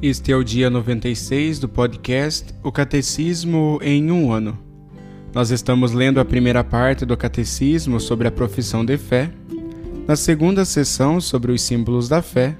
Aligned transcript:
Este 0.00 0.30
é 0.30 0.36
o 0.36 0.44
dia 0.44 0.70
96 0.70 1.58
do 1.58 1.68
podcast 1.68 2.54
O 2.62 2.70
Catecismo 2.70 3.80
em 3.82 4.12
um 4.12 4.30
ano. 4.30 4.56
Nós 5.34 5.50
estamos 5.50 5.90
lendo 5.90 6.20
a 6.20 6.24
primeira 6.24 6.62
parte 6.62 7.04
do 7.04 7.16
Catecismo 7.16 7.98
sobre 7.98 8.28
a 8.28 8.30
profissão 8.30 8.84
de 8.84 8.96
fé, 8.96 9.28
na 10.06 10.14
segunda 10.14 10.64
sessão 10.64 11.20
sobre 11.20 11.50
os 11.50 11.62
símbolos 11.62 12.08
da 12.08 12.22
fé, 12.22 12.54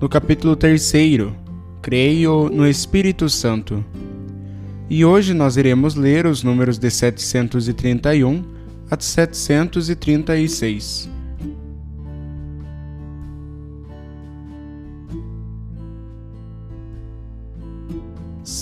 no 0.00 0.08
capítulo 0.08 0.56
3, 0.56 0.92
Creio 1.80 2.50
no 2.52 2.66
Espírito 2.66 3.30
Santo. 3.30 3.84
E 4.90 5.04
hoje 5.04 5.34
nós 5.34 5.56
iremos 5.56 5.94
ler 5.94 6.26
os 6.26 6.42
números 6.42 6.78
de 6.78 6.90
731 6.90 8.42
a 8.90 9.00
736. 9.00 11.15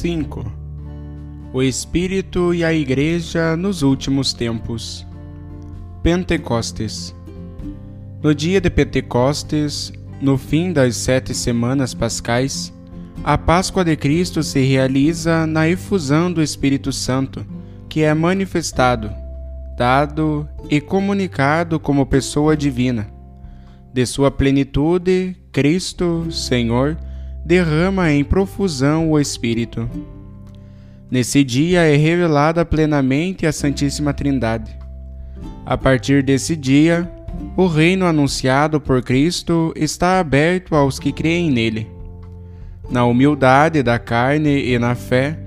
5. 0.05 0.45
O 1.51 1.63
Espírito 1.63 2.53
e 2.53 2.63
a 2.63 2.75
Igreja 2.75 3.57
nos 3.57 3.81
últimos 3.81 4.35
tempos. 4.35 5.07
Pentecostes. 6.03 7.17
No 8.23 8.35
dia 8.35 8.61
de 8.61 8.69
Pentecostes, 8.69 9.95
no 10.21 10.37
fim 10.37 10.75
das 10.75 10.97
sete 10.97 11.33
semanas 11.33 11.95
pascais, 11.95 12.71
a 13.25 13.39
Páscoa 13.39 13.83
de 13.83 13.97
Cristo 13.97 14.43
se 14.43 14.61
realiza 14.61 15.47
na 15.47 15.67
efusão 15.67 16.31
do 16.31 16.43
Espírito 16.43 16.93
Santo, 16.93 17.43
que 17.89 18.03
é 18.03 18.13
manifestado, 18.13 19.11
dado 19.75 20.47
e 20.69 20.83
comunicado 20.83 21.81
como 21.81 22.05
pessoa 22.05 22.55
divina. 22.55 23.09
De 23.91 24.05
sua 24.05 24.31
plenitude, 24.31 25.35
Cristo, 25.51 26.27
Senhor, 26.31 26.95
derrama 27.45 28.11
em 28.11 28.25
profusão 28.25 29.11
o 29.11 29.21
Espírito. 29.21 29.89
Nesse 31.11 31.45
dia 31.45 31.83
é 31.83 31.95
revelada 31.97 32.65
plenamente 32.65 33.47
a 33.47 33.53
Santíssima 33.53 34.13
Trindade. 34.15 34.77
A 35.67 35.77
partir 35.77 36.23
desse 36.23 36.57
dia, 36.57 37.11
o 37.57 37.67
reino 37.67 38.07
anunciado 38.07 38.81
por 38.81 39.03
Cristo 39.03 39.73
está 39.77 40.19
aberto 40.19 40.75
aos 40.75 40.99
que 40.99 41.13
creem 41.13 41.51
nele. 41.51 41.89
Na 42.91 43.05
humildade 43.05 43.83
da 43.83 43.99
carne 43.99 44.65
e 44.65 44.79
na 44.79 44.95
fé, 44.95 45.39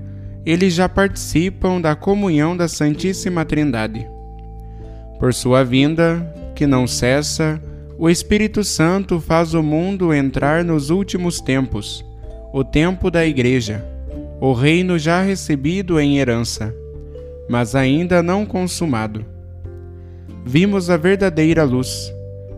eles 0.46 0.74
já 0.74 0.88
participam 0.88 1.80
da 1.80 1.94
comunhão 1.94 2.56
da 2.56 2.68
Santíssima 2.68 3.44
Trindade. 3.44 4.08
Por 5.18 5.34
sua 5.34 5.64
vinda, 5.64 6.34
que 6.54 6.66
não 6.66 6.86
cessa, 6.86 7.60
o 7.98 8.08
Espírito 8.08 8.62
Santo 8.62 9.20
faz 9.20 9.54
o 9.54 9.62
mundo 9.62 10.14
entrar 10.14 10.62
nos 10.62 10.88
últimos 10.88 11.40
tempos, 11.40 12.04
o 12.52 12.62
tempo 12.62 13.10
da 13.10 13.26
Igreja, 13.26 13.84
o 14.40 14.52
reino 14.52 14.96
já 14.96 15.20
recebido 15.20 15.98
em 15.98 16.18
herança, 16.18 16.72
mas 17.50 17.74
ainda 17.74 18.22
não 18.22 18.46
consumado. 18.46 19.26
Vimos 20.46 20.88
a 20.90 20.96
verdadeira 20.96 21.64
luz, 21.64 22.12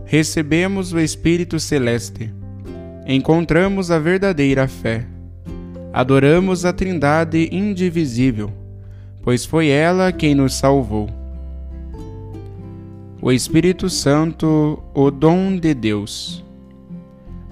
recebemos 0.05 0.93
o 0.93 0.99
Espírito 0.99 1.59
Celeste, 1.59 2.31
encontramos 3.07 3.89
a 3.89 3.97
verdadeira 3.97 4.67
fé, 4.67 5.07
adoramos 5.91 6.65
a 6.65 6.71
Trindade 6.71 7.49
indivisível, 7.51 8.53
pois 9.23 9.43
foi 9.43 9.69
ela 9.69 10.11
quem 10.11 10.35
nos 10.35 10.53
salvou 10.53 11.20
o 13.21 13.31
Espírito 13.31 13.87
Santo, 13.87 14.81
o 14.95 15.11
dom 15.11 15.55
de 15.55 15.75
Deus. 15.75 16.43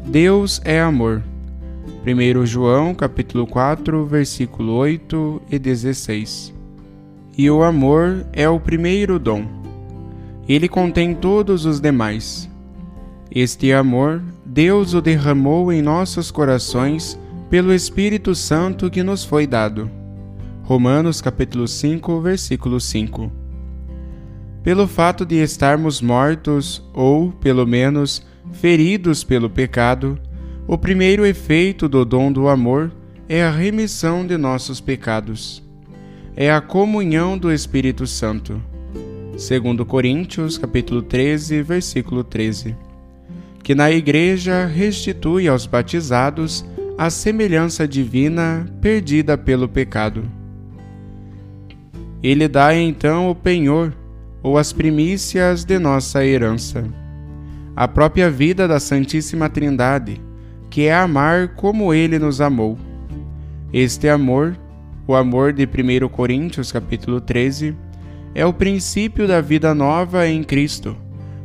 Deus 0.04 0.60
é 0.66 0.82
amor. 0.82 1.22
1 2.04 2.46
João 2.48 2.96
capítulo 2.96 3.46
4, 3.46 4.04
versículo 4.08 4.74
8 4.74 5.40
e 5.52 5.60
16. 5.60 6.56
E 7.38 7.52
o 7.52 7.62
amor 7.62 8.26
é 8.34 8.50
o 8.50 8.60
primeiro 8.60 9.20
dom. 9.20 9.46
Ele 10.48 10.68
contém 10.68 11.14
todos 11.14 11.66
os 11.66 11.80
demais. 11.80 12.50
Este 13.30 13.72
amor, 13.72 14.24
Deus 14.44 14.96
o 14.96 15.02
derramou 15.02 15.72
em 15.72 15.84
nossos 15.84 16.32
corações 16.32 17.20
pelo 17.48 17.72
Espírito 17.72 18.34
Santo 18.34 18.90
que 18.90 19.04
nos 19.04 19.24
foi 19.24 19.46
dado. 19.46 19.88
Romanos 20.64 21.22
capítulo 21.22 21.68
5, 21.68 22.22
versículo 22.22 22.80
5 22.80 23.39
pelo 24.64 24.88
fato 24.88 25.26
de 25.26 25.36
estarmos 25.36 26.02
mortos 26.02 26.84
ou, 26.94 27.32
pelo 27.32 27.66
menos, 27.66 28.26
feridos 28.52 29.24
pelo 29.24 29.50
pecado, 29.50 30.20
o 30.68 30.78
primeiro 30.78 31.26
efeito 31.26 31.88
do 31.88 32.04
dom 32.04 32.32
do 32.32 32.48
amor 32.48 32.92
é 33.28 33.44
a 33.44 33.52
remissão 33.52 34.26
de 34.26 34.38
nossos 34.38 34.82
pecados. 34.82 35.64
É 36.36 36.52
a 36.52 36.62
comunhão 36.62 37.38
do 37.38 37.52
Espírito 37.52 38.06
Santo. 38.06 38.62
Segundo 39.38 39.86
Coríntios, 39.86 40.58
capítulo 40.58 41.02
13, 41.02 41.62
versículo 41.62 42.24
13. 42.24 42.76
Que 43.64 43.74
na 43.74 43.90
igreja 43.92 44.66
restitui 44.66 45.48
aos 45.48 45.66
batizados 45.66 46.66
a 46.98 47.10
semelhança 47.10 47.88
divina 47.88 48.68
perdida 48.82 49.38
pelo 49.38 49.68
pecado. 49.70 50.24
Ele 52.22 52.48
dá 52.48 52.76
então 52.76 53.30
o 53.30 53.36
penhor 53.36 53.94
ou 54.42 54.58
as 54.58 54.72
primícias 54.72 55.64
de 55.64 55.78
nossa 55.78 56.26
herança. 56.26 56.84
A 57.76 57.88
própria 57.88 58.30
vida 58.30 58.68
da 58.68 58.80
Santíssima 58.80 59.50
Trindade, 59.50 60.22
que 60.70 60.86
é 60.86 60.94
amar 60.94 61.56
como 61.56 61.94
ele 61.94 62.20
nos 62.20 62.42
amou. 62.42 62.78
Este 63.72 64.10
amor, 64.10 64.58
o 65.08 65.16
amor 65.16 65.54
de 65.54 65.66
1 65.66 66.08
Coríntios 66.10 66.72
capítulo 66.72 67.20
13, 67.22 67.76
é 68.34 68.46
o 68.46 68.54
princípio 68.54 69.28
da 69.28 69.42
vida 69.42 69.74
nova 69.74 70.28
em 70.28 70.44
Cristo, 70.44 70.96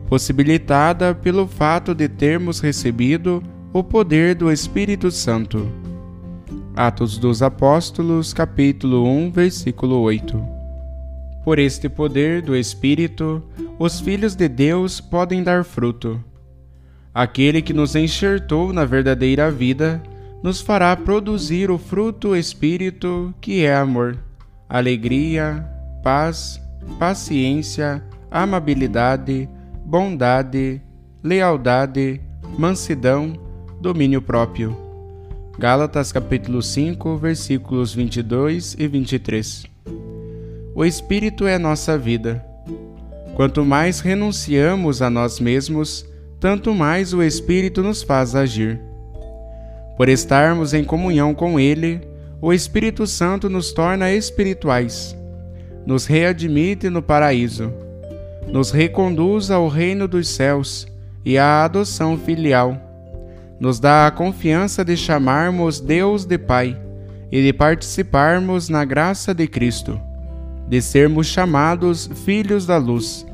possibilitada 0.09 1.15
pelo 1.15 1.47
fato 1.47 1.95
de 1.95 2.09
termos 2.09 2.61
recebido 2.61 3.43
o 3.73 3.83
poder 3.83 4.35
do 4.35 4.51
Espírito 4.53 5.11
Santo. 5.11 5.69
Atos 6.77 7.19
dos 7.19 7.43
Apóstolos, 7.43 8.33
capítulo 8.33 9.09
1, 9.09 9.31
versículo 9.31 10.01
8. 10.01 10.54
Por 11.45 11.59
este 11.59 11.91
poder 11.91 12.41
do 12.41 12.57
Espírito, 12.57 13.43
os 13.79 14.01
filhos 14.01 14.35
de 14.35 14.49
Deus 14.49 14.99
podem 14.99 15.43
dar 15.43 15.63
fruto. 15.63 16.23
Aquele 17.13 17.61
que 17.61 17.75
nos 17.75 17.95
enxertou 17.95 18.73
na 18.73 18.87
verdadeira 18.87 19.51
vida 19.51 20.03
nos 20.43 20.61
fará 20.61 20.97
produzir 20.97 21.71
o 21.71 21.79
fruto 21.79 22.35
Espírito, 22.35 23.35
que 23.41 23.63
é 23.65 23.75
amor, 23.75 24.19
alegria, 24.69 25.69
paz, 26.03 26.61
paciência, 26.99 28.03
amabilidade, 28.31 29.49
bondade, 29.85 30.81
lealdade, 31.23 32.21
mansidão, 32.59 33.39
domínio 33.81 34.23
próprio. 34.23 34.77
Gálatas 35.59 36.11
capítulo 36.11 36.63
5, 36.63 37.17
versículos 37.17 37.95
22 37.95 38.77
e 38.79 38.89
23. 38.89 39.65
O 40.77 40.85
Espírito 40.85 41.47
é 41.47 41.57
nossa 41.57 41.97
vida. 41.97 42.45
Quanto 43.37 43.65
mais 43.65 44.01
renunciamos 44.01 45.01
a 45.03 45.09
nós 45.09 45.39
mesmos, 45.39 46.05
tanto 46.41 46.75
mais 46.75 47.15
o 47.15 47.23
Espírito 47.23 47.81
nos 47.81 48.03
faz 48.03 48.35
agir. 48.35 48.81
Por 49.97 50.09
estarmos 50.09 50.75
em 50.75 50.83
comunhão 50.83 51.33
com 51.33 51.61
Ele, 51.61 52.01
o 52.41 52.53
Espírito 52.53 53.07
Santo 53.07 53.49
nos 53.49 53.73
torna 53.73 54.11
espirituais, 54.11 55.17
nos 55.87 56.07
readmite 56.07 56.91
no 56.91 57.01
paraíso, 57.01 57.73
nos 58.49 58.73
reconduz 58.73 59.53
ao 59.53 59.69
reino 59.69 60.09
dos 60.09 60.29
céus 60.29 60.89
e 61.25 61.39
à 61.39 61.63
adoção 61.63 62.19
filial, 62.19 62.77
nos 63.61 63.79
dá 63.79 64.09
a 64.09 64.11
confiança 64.11 64.85
de 64.85 64.97
chamarmos 64.97 65.79
Deus 65.79 66.25
de 66.25 66.37
Pai 66.37 66.77
e 67.31 67.41
de 67.41 67.53
participarmos 67.53 68.69
na 68.69 68.85
graça 68.85 69.33
de 69.33 69.47
Cristo, 69.47 70.01
de 70.75 70.83
sermos 70.83 71.29
chamados 71.29 72.11
filhos 72.25 72.67
da 72.67 72.77
luz 72.79 73.25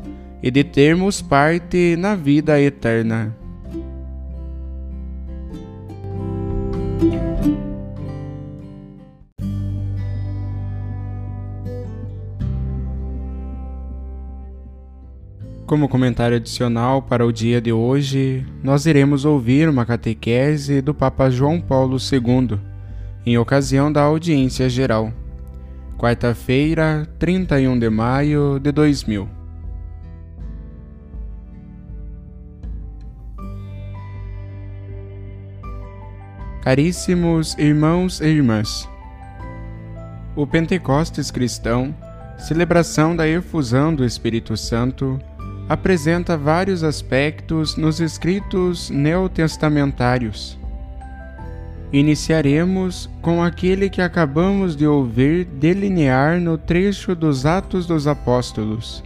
e 0.42 0.50
de 0.50 0.62
termos 0.62 1.22
parte 1.22 1.96
na 1.96 2.14
vida 2.14 2.60
eterna. 2.60 3.34
Como 15.64 15.88
comentário 15.88 16.36
adicional 16.36 17.00
para 17.00 17.24
o 17.24 17.32
dia 17.32 17.58
de 17.58 17.72
hoje, 17.72 18.44
nós 18.62 18.84
iremos 18.84 19.24
ouvir 19.24 19.66
uma 19.66 19.86
catequese 19.86 20.82
do 20.82 20.92
Papa 20.92 21.30
João 21.30 21.58
Paulo 21.58 21.96
II, 21.96 22.58
em 23.24 23.38
ocasião 23.38 23.90
da 23.90 24.02
audiência 24.02 24.68
geral, 24.68 25.10
quarta-feira, 26.00 27.06
31 27.18 27.78
de 27.78 27.90
maio 27.90 28.58
de 28.58 28.72
2000. 28.72 29.28
Caríssimos 36.62 37.54
irmãos 37.58 38.22
e 38.22 38.28
irmãs, 38.28 38.88
o 40.34 40.46
Pentecostes 40.46 41.30
cristão, 41.30 41.94
celebração 42.38 43.14
da 43.14 43.28
efusão 43.28 43.94
do 43.94 44.02
Espírito 44.02 44.56
Santo, 44.56 45.20
apresenta 45.68 46.34
vários 46.34 46.82
aspectos 46.82 47.76
nos 47.76 48.00
escritos 48.00 48.88
neotestamentários. 48.88 50.59
Iniciaremos 51.92 53.10
com 53.20 53.42
aquele 53.42 53.90
que 53.90 54.00
acabamos 54.00 54.76
de 54.76 54.86
ouvir 54.86 55.44
delinear 55.44 56.40
no 56.40 56.56
trecho 56.56 57.16
dos 57.16 57.44
Atos 57.44 57.84
dos 57.84 58.06
Apóstolos. 58.06 59.02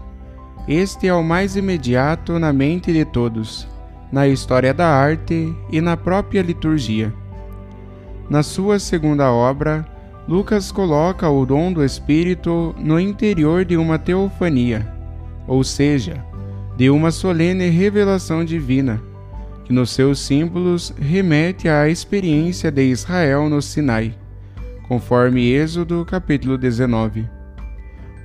Este 0.68 1.08
é 1.08 1.14
o 1.14 1.24
mais 1.24 1.56
imediato 1.56 2.38
na 2.38 2.52
mente 2.52 2.92
de 2.92 3.06
todos, 3.06 3.66
na 4.12 4.28
história 4.28 4.74
da 4.74 4.86
arte 4.86 5.54
e 5.72 5.80
na 5.80 5.96
própria 5.96 6.42
liturgia. 6.42 7.10
Na 8.28 8.42
sua 8.42 8.78
segunda 8.78 9.32
obra, 9.32 9.86
Lucas 10.28 10.70
coloca 10.70 11.28
o 11.28 11.46
dom 11.46 11.72
do 11.72 11.82
Espírito 11.82 12.74
no 12.78 13.00
interior 13.00 13.64
de 13.64 13.78
uma 13.78 13.98
teofania, 13.98 14.86
ou 15.46 15.64
seja, 15.64 16.22
de 16.76 16.90
uma 16.90 17.10
solene 17.10 17.68
revelação 17.70 18.44
divina, 18.44 19.00
que 19.64 19.72
nos 19.72 19.90
seus 19.90 20.20
símbolos 20.20 20.94
remete 20.98 21.68
à 21.68 21.88
experiência 21.88 22.70
de 22.70 22.82
Israel 22.82 23.48
no 23.48 23.62
Sinai, 23.62 24.14
conforme 24.86 25.50
Êxodo 25.50 26.04
capítulo 26.04 26.58
19. 26.58 27.26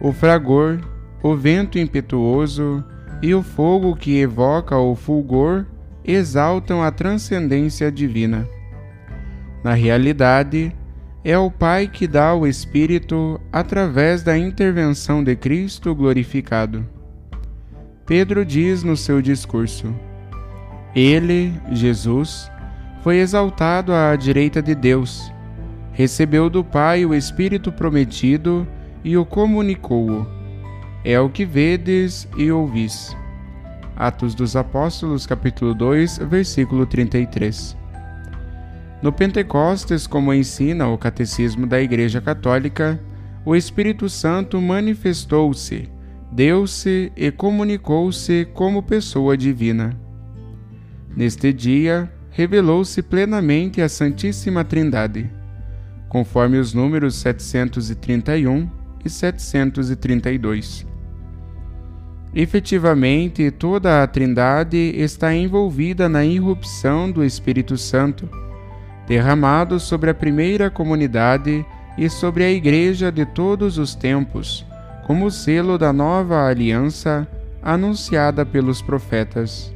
O 0.02 0.12
fragor, 0.12 0.80
o 1.24 1.36
vento 1.36 1.80
impetuoso 1.80 2.84
e 3.22 3.34
o 3.34 3.42
fogo 3.42 3.96
que 3.96 4.20
evoca 4.20 4.78
o 4.78 4.96
fulgor 4.96 5.66
exaltam 6.04 6.84
a 6.84 6.92
transcendência 6.92 7.92
divina. 7.92 8.48
Na 9.64 9.74
realidade, 9.74 10.76
é 11.24 11.38
o 11.38 11.52
Pai 11.52 11.88
que 11.88 12.08
dá 12.08 12.34
o 12.34 12.48
Espírito 12.48 13.40
através 13.52 14.24
da 14.24 14.38
intervenção 14.38 15.24
de 15.24 15.36
Cristo 15.36 15.94
glorificado. 15.94 16.86
Pedro 18.06 18.46
diz 18.46 18.84
no 18.84 18.96
seu 18.96 19.22
discurso: 19.22 19.94
Ele, 20.96 21.54
Jesus, 21.72 22.52
foi 23.04 23.18
exaltado 23.18 23.94
à 23.94 24.16
direita 24.16 24.62
de 24.62 24.74
Deus, 24.74 25.32
recebeu 25.94 26.50
do 26.50 26.64
Pai 26.64 27.06
o 27.06 27.14
Espírito 27.14 27.72
prometido 27.72 28.68
e 29.04 29.16
o 29.16 29.26
comunicou-o. 29.26 30.26
É 31.04 31.20
o 31.20 31.30
que 31.30 31.46
vedes 31.46 32.28
e 32.38 32.52
ouvis. 32.52 33.16
Atos 33.96 34.34
dos 34.34 34.56
Apóstolos, 34.56 35.26
capítulo 35.26 35.74
2, 35.74 36.20
versículo 36.20 36.86
33. 36.86 37.78
No 39.02 39.14
Pentecostes, 39.14 40.08
como 40.08 40.34
ensina 40.34 40.88
o 40.88 40.98
Catecismo 40.98 41.66
da 41.66 41.82
Igreja 41.82 42.20
Católica, 42.20 43.00
o 43.46 43.56
Espírito 43.56 44.10
Santo 44.10 44.62
manifestou-se, 44.62 45.90
deu-se 46.32 47.12
e 47.16 47.32
comunicou-se 47.32 48.46
como 48.54 48.84
pessoa 48.84 49.38
divina. 49.38 49.98
Neste 51.16 51.52
dia, 51.52 52.12
revelou-se 52.32 53.02
plenamente 53.02 53.82
a 53.82 53.90
Santíssima 53.90 54.64
Trindade, 54.64 55.30
conforme 56.08 56.58
os 56.58 56.74
números 56.74 57.16
731 57.16 58.70
e 59.04 59.10
732. 59.10 60.86
Efetivamente, 62.34 63.50
toda 63.50 64.04
a 64.04 64.08
Trindade 64.08 64.78
está 64.78 65.34
envolvida 65.34 66.08
na 66.08 66.24
irrupção 66.24 67.12
do 67.12 67.24
Espírito 67.24 67.78
Santo 67.78 68.30
derramado 69.10 69.80
sobre 69.80 70.12
a 70.12 70.14
primeira 70.14 70.70
comunidade 70.70 71.66
e 71.98 72.08
sobre 72.08 72.44
a 72.44 72.52
Igreja 72.52 73.12
de 73.12 73.26
todos 73.26 73.80
os 73.80 73.96
tempos, 73.96 74.64
como 75.08 75.32
selo 75.32 75.80
da 75.80 75.92
nova 75.92 76.46
aliança 76.46 77.28
anunciada 77.64 78.46
pelos 78.46 78.84
profetas. 78.84 79.74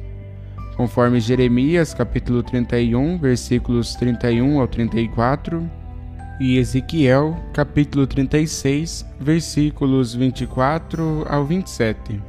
Conforme 0.76 1.20
Jeremias 1.20 1.94
capítulo 1.94 2.42
31, 2.42 3.16
versículos 3.18 3.94
31 3.94 4.60
ao 4.60 4.66
34, 4.66 5.70
e 6.40 6.58
Ezequiel 6.58 7.36
capítulo 7.52 8.08
36, 8.08 9.06
versículos 9.20 10.14
24 10.16 11.24
ao 11.28 11.44
27. 11.44 12.20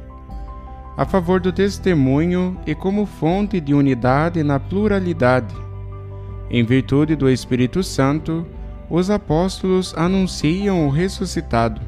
A 0.96 1.04
favor 1.04 1.40
do 1.40 1.52
testemunho 1.52 2.56
e 2.64 2.72
como 2.72 3.04
fonte 3.04 3.60
de 3.60 3.74
unidade 3.74 4.44
na 4.44 4.60
pluralidade, 4.60 5.54
em 6.48 6.64
virtude 6.64 7.16
do 7.16 7.28
Espírito 7.28 7.82
Santo, 7.82 8.46
os 8.88 9.10
apóstolos 9.10 9.92
anunciam 9.96 10.86
o 10.86 10.90
ressuscitado, 10.90 11.80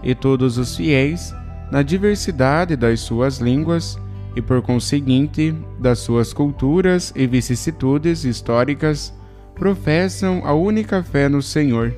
e 0.00 0.14
todos 0.14 0.58
os 0.58 0.76
fiéis, 0.76 1.34
na 1.72 1.82
diversidade 1.82 2.76
das 2.76 3.00
suas 3.00 3.38
línguas 3.38 3.98
e 4.36 4.42
por 4.42 4.62
conseguinte 4.62 5.54
das 5.78 5.98
suas 5.98 6.32
culturas 6.32 7.12
e 7.16 7.26
vicissitudes 7.26 8.24
históricas, 8.24 9.12
professam 9.54 10.42
a 10.44 10.52
única 10.52 11.02
fé 11.02 11.28
no 11.28 11.42
Senhor, 11.42 11.94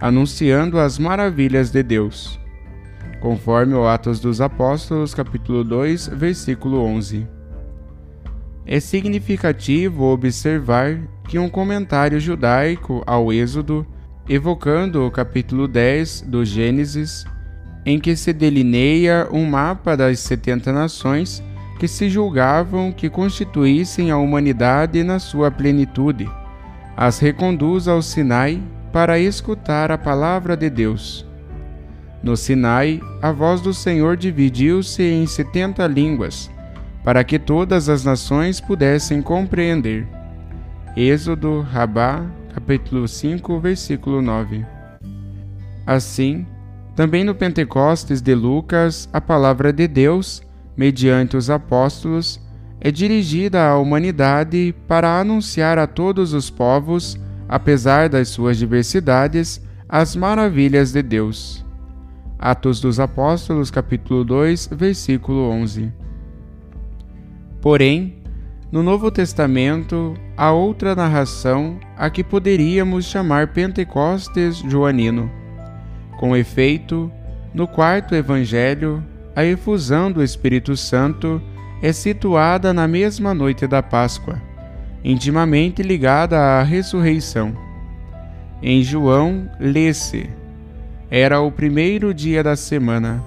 anunciando 0.00 0.78
as 0.78 0.98
maravilhas 0.98 1.70
de 1.70 1.82
Deus. 1.82 2.38
Conforme 3.20 3.74
o 3.74 3.86
Atos 3.86 4.20
dos 4.20 4.40
Apóstolos, 4.40 5.14
capítulo 5.14 5.64
2, 5.64 6.08
versículo 6.08 6.80
11. 6.82 7.26
É 8.64 8.78
significativo 8.78 10.04
observar 10.04 11.00
que 11.28 11.38
um 11.38 11.48
comentário 11.48 12.20
judaico 12.20 13.02
ao 13.06 13.32
Êxodo, 13.32 13.86
evocando 14.28 15.04
o 15.04 15.10
capítulo 15.10 15.66
10 15.66 16.22
do 16.22 16.44
Gênesis, 16.44 17.24
em 17.84 17.98
que 17.98 18.14
se 18.14 18.32
delineia 18.32 19.28
um 19.32 19.44
mapa 19.44 19.96
das 19.96 20.20
70 20.20 20.72
nações 20.72 21.42
que 21.82 21.88
se 21.88 22.08
julgavam 22.08 22.92
que 22.92 23.10
constituíssem 23.10 24.12
a 24.12 24.16
humanidade 24.16 25.02
na 25.02 25.18
sua 25.18 25.50
plenitude, 25.50 26.30
as 26.96 27.18
reconduz 27.18 27.88
ao 27.88 28.00
Sinai 28.00 28.62
para 28.92 29.18
escutar 29.18 29.90
a 29.90 29.98
palavra 29.98 30.56
de 30.56 30.70
Deus. 30.70 31.26
No 32.22 32.36
Sinai, 32.36 33.00
a 33.20 33.32
voz 33.32 33.60
do 33.60 33.74
Senhor 33.74 34.16
dividiu-se 34.16 35.02
em 35.02 35.26
setenta 35.26 35.84
línguas, 35.88 36.48
para 37.02 37.24
que 37.24 37.36
todas 37.36 37.88
as 37.88 38.04
nações 38.04 38.60
pudessem 38.60 39.20
compreender. 39.20 40.06
Êxodo, 40.96 41.62
Rabá, 41.62 42.24
capítulo 42.54 43.08
5, 43.08 43.58
versículo 43.58 44.22
9. 44.22 44.64
Assim, 45.84 46.46
também 46.94 47.24
no 47.24 47.34
Pentecostes 47.34 48.22
de 48.22 48.36
Lucas, 48.36 49.08
a 49.12 49.20
palavra 49.20 49.72
de 49.72 49.88
Deus, 49.88 50.44
mediante 50.76 51.36
os 51.36 51.50
apóstolos, 51.50 52.40
é 52.80 52.90
dirigida 52.90 53.68
à 53.68 53.78
humanidade 53.78 54.74
para 54.88 55.20
anunciar 55.20 55.78
a 55.78 55.86
todos 55.86 56.32
os 56.32 56.50
povos, 56.50 57.16
apesar 57.48 58.08
das 58.08 58.28
suas 58.28 58.56
diversidades, 58.56 59.60
as 59.88 60.16
maravilhas 60.16 60.92
de 60.92 61.02
Deus. 61.02 61.64
Atos 62.38 62.80
dos 62.80 62.98
Apóstolos, 62.98 63.70
capítulo 63.70 64.24
2, 64.24 64.70
versículo 64.72 65.48
11. 65.50 65.92
Porém, 67.60 68.22
no 68.72 68.82
Novo 68.82 69.10
Testamento, 69.12 70.14
há 70.36 70.50
outra 70.50 70.96
narração 70.96 71.78
a 71.96 72.10
que 72.10 72.24
poderíamos 72.24 73.04
chamar 73.04 73.52
Pentecostes 73.52 74.56
joanino. 74.56 75.30
Com 76.18 76.34
efeito, 76.34 77.12
no 77.54 77.68
quarto 77.68 78.14
evangelho, 78.14 79.04
a 79.34 79.44
efusão 79.44 80.12
do 80.12 80.22
Espírito 80.22 80.76
Santo 80.76 81.40
é 81.82 81.92
situada 81.92 82.72
na 82.72 82.86
mesma 82.86 83.34
noite 83.34 83.66
da 83.66 83.82
Páscoa, 83.82 84.40
intimamente 85.02 85.82
ligada 85.82 86.38
à 86.38 86.62
ressurreição. 86.62 87.56
Em 88.62 88.82
João, 88.82 89.50
lê-se: 89.58 90.30
Era 91.10 91.40
o 91.40 91.50
primeiro 91.50 92.14
dia 92.14 92.42
da 92.42 92.54
semana. 92.54 93.22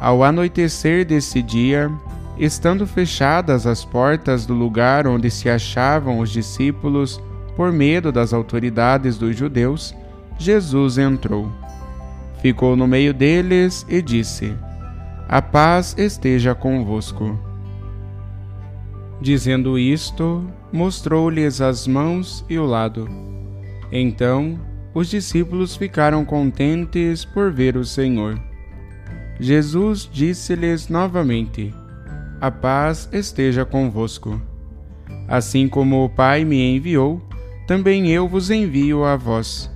Ao 0.00 0.22
anoitecer 0.22 1.04
desse 1.04 1.42
dia, 1.42 1.90
estando 2.38 2.86
fechadas 2.86 3.66
as 3.66 3.84
portas 3.84 4.44
do 4.44 4.54
lugar 4.54 5.06
onde 5.06 5.30
se 5.30 5.48
achavam 5.48 6.18
os 6.18 6.30
discípulos, 6.30 7.20
por 7.56 7.72
medo 7.72 8.12
das 8.12 8.32
autoridades 8.32 9.18
dos 9.18 9.36
judeus, 9.36 9.94
Jesus 10.38 10.98
entrou. 10.98 11.50
Ficou 12.40 12.76
no 12.76 12.86
meio 12.86 13.12
deles 13.12 13.84
e 13.88 14.00
disse: 14.00 14.54
A 15.30 15.42
paz 15.42 15.94
esteja 15.98 16.54
convosco. 16.54 17.38
Dizendo 19.20 19.78
isto, 19.78 20.42
mostrou-lhes 20.72 21.60
as 21.60 21.86
mãos 21.86 22.42
e 22.48 22.58
o 22.58 22.64
lado. 22.64 23.06
Então, 23.92 24.58
os 24.94 25.10
discípulos 25.10 25.76
ficaram 25.76 26.24
contentes 26.24 27.26
por 27.26 27.52
ver 27.52 27.76
o 27.76 27.84
Senhor. 27.84 28.40
Jesus 29.38 30.08
disse-lhes 30.10 30.88
novamente: 30.88 31.74
A 32.40 32.50
paz 32.50 33.06
esteja 33.12 33.66
convosco. 33.66 34.40
Assim 35.28 35.68
como 35.68 36.06
o 36.06 36.08
Pai 36.08 36.42
me 36.42 36.74
enviou, 36.74 37.20
também 37.66 38.10
eu 38.10 38.26
vos 38.26 38.48
envio 38.48 39.04
a 39.04 39.14
vós. 39.14 39.70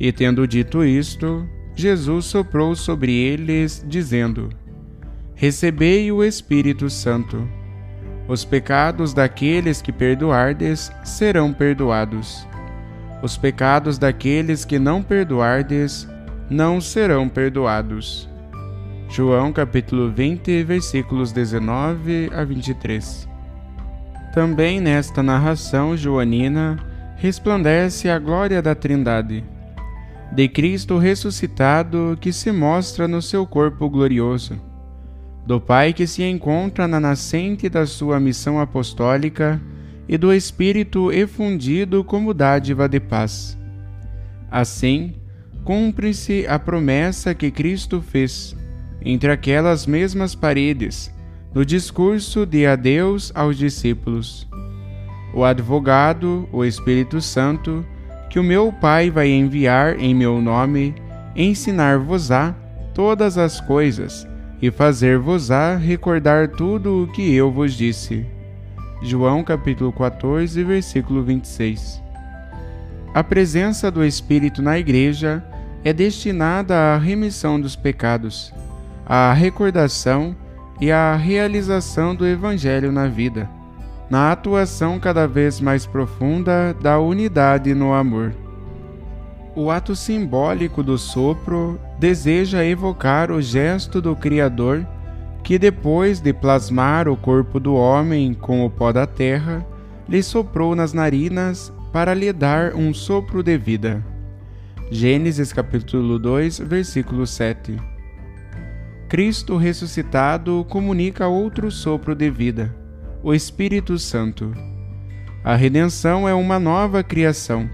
E 0.00 0.10
tendo 0.10 0.48
dito 0.48 0.84
isto, 0.84 1.48
Jesus 1.76 2.24
soprou 2.24 2.74
sobre 2.74 3.12
eles, 3.12 3.84
dizendo: 3.86 4.50
Recebei 5.34 6.10
o 6.12 6.22
Espírito 6.22 6.88
Santo. 6.88 7.48
Os 8.28 8.44
pecados 8.44 9.12
daqueles 9.12 9.82
que 9.82 9.92
perdoardes 9.92 10.92
serão 11.04 11.52
perdoados. 11.52 12.46
Os 13.22 13.36
pecados 13.36 13.98
daqueles 13.98 14.64
que 14.64 14.78
não 14.78 15.02
perdoardes 15.02 16.08
não 16.48 16.80
serão 16.80 17.28
perdoados. 17.28 18.28
João 19.08 19.52
capítulo 19.52 20.10
20, 20.10 20.62
versículos 20.64 21.32
19 21.32 22.30
a 22.32 22.44
23. 22.44 23.28
Também 24.32 24.80
nesta 24.80 25.22
narração 25.22 25.96
joanina 25.96 26.76
resplandece 27.16 28.08
a 28.08 28.18
glória 28.18 28.60
da 28.62 28.74
Trindade 28.74 29.44
de 30.34 30.48
Cristo 30.48 30.98
ressuscitado 30.98 32.18
que 32.20 32.32
se 32.32 32.50
mostra 32.50 33.06
no 33.06 33.22
seu 33.22 33.46
corpo 33.46 33.88
glorioso, 33.88 34.60
do 35.46 35.60
Pai 35.60 35.92
que 35.92 36.06
se 36.06 36.22
encontra 36.22 36.88
na 36.88 36.98
nascente 36.98 37.68
da 37.68 37.86
sua 37.86 38.18
missão 38.18 38.58
apostólica 38.58 39.60
e 40.08 40.16
do 40.16 40.32
Espírito 40.32 41.12
efundido 41.12 42.02
como 42.02 42.32
dádiva 42.32 42.88
de 42.88 42.98
paz. 42.98 43.58
Assim, 44.50 45.14
cumpre-se 45.62 46.46
a 46.48 46.58
promessa 46.58 47.34
que 47.34 47.50
Cristo 47.50 48.00
fez 48.00 48.56
entre 49.02 49.30
aquelas 49.30 49.86
mesmas 49.86 50.34
paredes, 50.34 51.12
no 51.52 51.64
discurso 51.64 52.46
de 52.46 52.66
adeus 52.66 53.30
aos 53.34 53.58
discípulos. 53.58 54.48
O 55.34 55.44
advogado, 55.44 56.48
o 56.50 56.64
Espírito 56.64 57.20
Santo, 57.20 57.84
que 58.30 58.38
o 58.38 58.44
meu 58.44 58.72
Pai 58.72 59.10
vai 59.10 59.28
enviar 59.28 60.00
em 60.00 60.14
meu 60.14 60.40
nome, 60.40 60.94
ensinar-vos-á 61.36 62.54
todas 62.94 63.36
as 63.36 63.60
coisas 63.60 64.26
e 64.64 64.70
fazer-vos-á 64.70 65.76
recordar 65.76 66.48
tudo 66.48 67.02
o 67.02 67.06
que 67.08 67.34
eu 67.34 67.52
vos 67.52 67.74
disse. 67.74 68.24
João 69.02 69.44
capítulo 69.44 69.92
14, 69.92 70.64
versículo 70.64 71.22
26. 71.22 72.02
A 73.12 73.22
presença 73.22 73.90
do 73.90 74.02
Espírito 74.02 74.62
na 74.62 74.78
Igreja 74.78 75.44
é 75.84 75.92
destinada 75.92 76.74
à 76.74 76.96
remissão 76.96 77.60
dos 77.60 77.76
pecados, 77.76 78.54
à 79.04 79.34
recordação 79.34 80.34
e 80.80 80.90
à 80.90 81.14
realização 81.14 82.14
do 82.14 82.26
Evangelho 82.26 82.90
na 82.90 83.06
vida 83.06 83.46
na 84.08 84.32
atuação 84.32 84.98
cada 84.98 85.26
vez 85.26 85.60
mais 85.60 85.86
profunda 85.86 86.74
da 86.80 86.98
unidade 86.98 87.74
no 87.74 87.92
amor. 87.92 88.32
O 89.56 89.70
ato 89.70 89.94
simbólico 89.94 90.82
do 90.82 90.98
sopro 90.98 91.80
deseja 92.04 92.62
evocar 92.62 93.30
o 93.30 93.40
gesto 93.40 93.98
do 93.98 94.14
Criador 94.14 94.86
que, 95.42 95.58
depois 95.58 96.20
de 96.20 96.34
plasmar 96.34 97.08
o 97.08 97.16
corpo 97.16 97.58
do 97.58 97.74
homem 97.74 98.34
com 98.34 98.62
o 98.62 98.68
pó 98.68 98.92
da 98.92 99.06
terra, 99.06 99.66
lhe 100.06 100.22
soprou 100.22 100.76
nas 100.76 100.92
narinas 100.92 101.72
para 101.94 102.12
lhe 102.12 102.30
dar 102.30 102.74
um 102.74 102.92
sopro 102.92 103.42
de 103.42 103.56
vida. 103.56 104.04
Gênesis 104.90 105.50
capítulo 105.50 106.18
2, 106.18 106.58
versículo 106.58 107.26
7. 107.26 107.74
Cristo 109.08 109.56
ressuscitado 109.56 110.62
comunica 110.68 111.26
outro 111.26 111.70
sopro 111.70 112.14
de 112.14 112.28
vida 112.28 112.76
o 113.22 113.32
Espírito 113.32 113.98
Santo. 113.98 114.52
A 115.42 115.56
redenção 115.56 116.28
é 116.28 116.34
uma 116.34 116.58
nova 116.58 117.02
criação, 117.02 117.66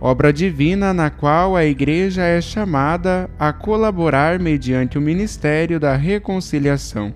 obra 0.00 0.32
divina 0.32 0.92
na 0.92 1.10
qual 1.10 1.56
a 1.56 1.64
Igreja 1.64 2.22
é 2.22 2.40
chamada 2.40 3.28
a 3.38 3.52
colaborar 3.52 4.38
mediante 4.38 4.98
o 4.98 5.00
ministério 5.00 5.80
da 5.80 5.96
reconciliação. 5.96 7.14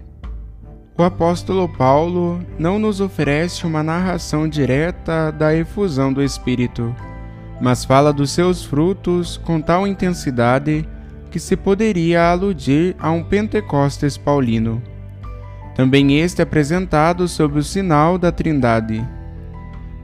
O 0.97 1.03
apóstolo 1.03 1.69
Paulo 1.69 2.41
não 2.59 2.79
nos 2.79 3.01
oferece 3.01 3.67
uma 3.67 3.83
narração 3.83 4.49
direta 4.49 5.31
da 5.31 5.55
efusão 5.55 6.13
do 6.13 6.23
Espírito, 6.23 6.95
mas 7.61 7.85
fala 7.85 8.13
dos 8.13 8.31
seus 8.31 8.65
frutos 8.65 9.37
com 9.37 9.61
tal 9.61 9.87
intensidade 9.87 10.87
que 11.31 11.39
se 11.39 11.57
poderia 11.57 12.31
aludir 12.31 12.97
a 12.99 13.11
um 13.11 13.23
Pentecostes 13.23 14.17
paulino 14.17 14.83
também 15.81 16.21
este 16.21 16.43
apresentado 16.43 17.27
sob 17.27 17.59
o 17.59 17.63
sinal 17.63 18.19
da 18.19 18.31
Trindade. 18.31 19.03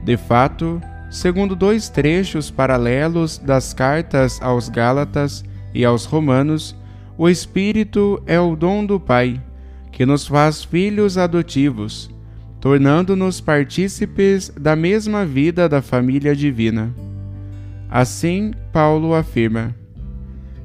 De 0.03 0.17
fato, 0.17 0.81
segundo 1.09 1.55
dois 1.55 1.89
trechos 1.89 2.51
paralelos 2.51 3.37
das 3.37 3.73
cartas 3.73 4.41
aos 4.41 4.69
Gálatas 4.69 5.43
e 5.73 5.85
aos 5.85 6.05
Romanos, 6.05 6.75
o 7.17 7.29
Espírito 7.29 8.21
é 8.25 8.39
o 8.39 8.55
dom 8.55 8.85
do 8.85 8.99
Pai, 8.99 9.41
que 9.91 10.05
nos 10.05 10.27
faz 10.27 10.63
filhos 10.63 11.17
adotivos, 11.17 12.09
tornando-nos 12.59 13.41
partícipes 13.41 14.51
da 14.59 14.75
mesma 14.75 15.25
vida 15.25 15.67
da 15.67 15.81
família 15.81 16.35
divina. 16.35 16.93
Assim, 17.89 18.53
Paulo 18.71 19.13
afirma: 19.13 19.75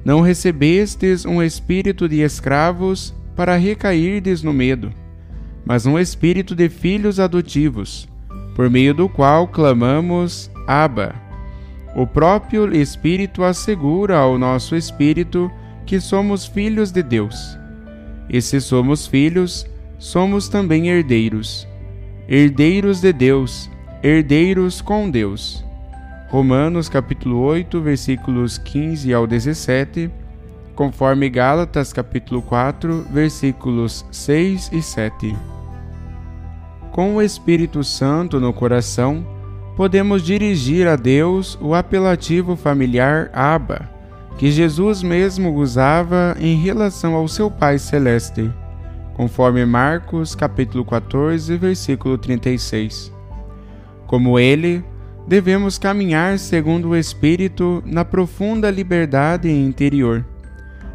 Não 0.05 0.21
recebestes 0.21 1.25
um 1.25 1.43
espírito 1.43 2.09
de 2.09 2.21
escravos 2.21 3.15
para 3.35 3.57
recairdes 3.57 4.43
no 4.43 4.53
medo 4.53 4.93
mas 5.65 5.87
um 5.87 5.99
espírito 5.99 6.55
de 6.55 6.69
filhos 6.69 7.21
adotivos, 7.21 8.09
por 8.55 8.69
meio 8.69 8.95
do 8.95 9.09
qual 9.09 9.49
clamamos 9.49 10.51
Abba. 10.67 11.15
O 11.95 12.07
próprio 12.07 12.75
Espírito 12.75 13.45
assegura 13.45 14.19
ao 14.19 14.39
nosso 14.39 14.75
espírito 14.75 15.51
que 15.85 16.01
somos 16.01 16.47
filhos 16.47 16.91
de 16.91 17.03
Deus. 17.03 17.59
E 18.29 18.41
se 18.41 18.61
somos 18.61 19.07
filhos, 19.07 19.67
somos 19.99 20.49
também 20.49 20.89
herdeiros. 20.89 21.69
Herdeiros 22.29 23.01
de 23.01 23.13
Deus, 23.13 23.71
herdeiros 24.03 24.81
com 24.81 25.11
Deus. 25.11 25.63
Romanos 26.31 26.89
capítulo 26.89 27.41
8, 27.41 27.79
versículos 27.83 28.57
15 28.57 29.13
ao 29.13 29.27
17, 29.27 30.11
conforme 30.75 31.29
Gálatas 31.29 31.93
capítulo 31.93 32.41
4, 32.41 33.07
versículos 33.11 34.07
6 34.11 34.71
e 34.73 34.81
7 34.81 35.37
com 36.93 37.17
o 37.17 37.23
Espírito 37.23 37.83
Santo 37.83 38.39
no 38.39 38.53
coração, 38.53 39.27
podemos 39.75 40.23
dirigir 40.23 40.87
a 40.87 40.95
Deus 40.95 41.59
o 41.61 41.75
apelativo 41.75 42.55
familiar 42.55 43.31
Abba, 43.33 43.89
que 44.37 44.51
Jesus 44.51 45.03
mesmo 45.03 45.55
usava 45.55 46.37
em 46.39 46.55
relação 46.55 47.15
ao 47.15 47.27
seu 47.27 47.51
Pai 47.51 47.79
celeste, 47.79 48.53
conforme 49.15 49.65
Marcos 49.65 50.35
capítulo 50.35 50.85
14, 50.85 51.57
versículo 51.57 52.19
36. 52.19 53.11
Como 54.07 54.39
ele, 54.39 54.85
devemos 55.27 55.79
caminhar 55.79 56.39
segundo 56.39 56.91
o 56.91 56.97
Espírito 56.97 57.83
na 57.87 58.05
profunda 58.05 58.71
liberdade 58.71 59.51
interior, 59.51 60.25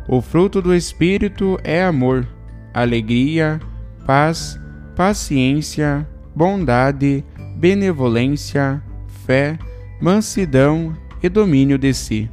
O 0.10 0.22
fruto 0.22 0.62
do 0.62 0.74
Espírito 0.74 1.60
é 1.66 1.84
amor, 1.84 2.26
alegria, 2.74 3.60
paz, 4.06 4.58
paciência, 4.98 6.08
bondade, 6.36 7.24
benevolência, 7.56 8.82
fé, 9.28 9.56
mansidão 10.02 10.98
e 11.22 11.30
domínio 11.30 11.78
de 11.78 11.94
si. 11.94 12.28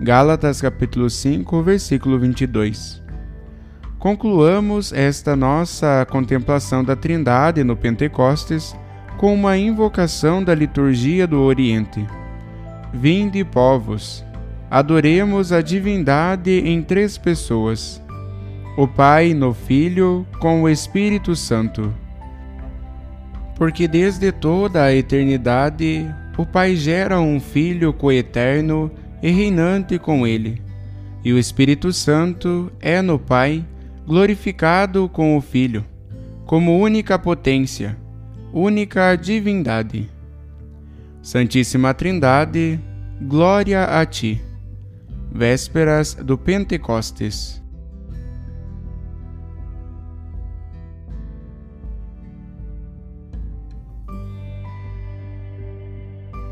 Gálatas 0.00 0.60
capítulo 0.60 1.08
5, 1.08 1.62
versículo 1.62 2.18
22. 2.18 3.00
Concluamos 4.00 4.92
esta 4.92 5.36
nossa 5.36 6.04
contemplação 6.10 6.82
da 6.82 6.96
Trindade 6.96 7.62
no 7.62 7.76
Pentecostes 7.76 8.74
com 9.16 9.32
uma 9.32 9.56
invocação 9.56 10.42
da 10.42 10.56
liturgia 10.56 11.24
do 11.24 11.38
Oriente. 11.38 12.04
Vinde, 12.92 13.44
povos, 13.44 14.24
adoremos 14.68 15.52
a 15.52 15.62
divindade 15.62 16.50
em 16.50 16.82
três 16.82 17.16
pessoas: 17.16 18.02
o 18.80 18.88
Pai 18.88 19.34
no 19.34 19.52
Filho 19.52 20.26
com 20.38 20.62
o 20.62 20.68
Espírito 20.68 21.36
Santo. 21.36 21.94
Porque 23.54 23.86
desde 23.86 24.32
toda 24.32 24.84
a 24.84 24.94
eternidade 24.94 26.06
o 26.38 26.46
Pai 26.46 26.74
gera 26.76 27.20
um 27.20 27.38
Filho 27.38 27.92
coeterno 27.92 28.90
e 29.22 29.30
reinante 29.30 29.98
com 29.98 30.26
ele, 30.26 30.62
e 31.22 31.30
o 31.30 31.38
Espírito 31.38 31.92
Santo 31.92 32.72
é 32.80 33.02
no 33.02 33.18
Pai 33.18 33.62
glorificado 34.06 35.10
com 35.10 35.36
o 35.36 35.42
Filho, 35.42 35.84
como 36.46 36.80
única 36.80 37.18
potência, 37.18 37.98
única 38.50 39.14
divindade. 39.14 40.08
Santíssima 41.20 41.92
Trindade, 41.92 42.80
glória 43.20 43.84
a 43.84 44.06
ti. 44.06 44.40
Vésperas 45.30 46.14
do 46.14 46.38
Pentecostes. 46.38 47.60